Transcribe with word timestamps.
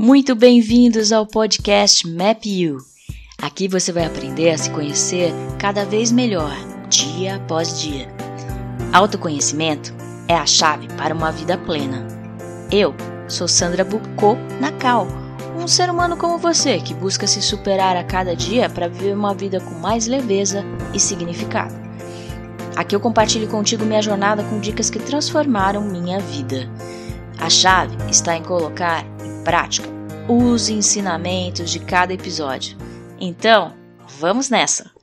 Muito 0.00 0.36
bem-vindos 0.36 1.10
ao 1.10 1.26
podcast 1.26 2.06
Map 2.06 2.46
You. 2.46 2.78
Aqui 3.42 3.66
você 3.66 3.90
vai 3.90 4.06
aprender 4.06 4.50
a 4.50 4.56
se 4.56 4.70
conhecer 4.70 5.32
cada 5.58 5.84
vez 5.84 6.12
melhor, 6.12 6.54
dia 6.88 7.34
após 7.34 7.80
dia. 7.80 8.06
Autoconhecimento 8.92 9.92
é 10.28 10.34
a 10.34 10.46
chave 10.46 10.86
para 10.96 11.12
uma 11.12 11.32
vida 11.32 11.58
plena. 11.58 12.06
Eu 12.70 12.94
sou 13.26 13.48
Sandra 13.48 13.84
Bucco 13.84 14.36
Nakal, 14.60 15.08
um 15.60 15.66
ser 15.66 15.90
humano 15.90 16.16
como 16.16 16.38
você 16.38 16.78
que 16.78 16.94
busca 16.94 17.26
se 17.26 17.42
superar 17.42 17.96
a 17.96 18.04
cada 18.04 18.36
dia 18.36 18.70
para 18.70 18.86
viver 18.86 19.16
uma 19.16 19.34
vida 19.34 19.58
com 19.58 19.74
mais 19.80 20.06
leveza 20.06 20.64
e 20.94 21.00
significado. 21.00 21.74
Aqui 22.76 22.94
eu 22.94 23.00
compartilho 23.00 23.48
contigo 23.48 23.84
minha 23.84 24.00
jornada 24.00 24.44
com 24.44 24.60
dicas 24.60 24.90
que 24.90 25.00
transformaram 25.00 25.82
minha 25.82 26.20
vida. 26.20 26.70
A 27.40 27.50
chave 27.50 27.96
está 28.08 28.36
em 28.36 28.44
colocar 28.44 29.04
prática 29.48 29.88
os 30.28 30.68
ensinamentos 30.68 31.70
de 31.70 31.78
cada 31.78 32.12
episódio. 32.12 32.76
Então, 33.18 33.72
vamos 34.20 34.50
nessa! 34.50 34.97